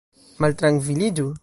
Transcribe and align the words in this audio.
maltrankviliĝu 0.45 1.33